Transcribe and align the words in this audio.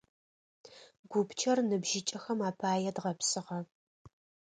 Гупчэр 1.11 1.57
ныбжьыкӏэхэм 1.69 2.39
апае 2.49 2.91
дгъэпсыгъэ. 2.95 3.59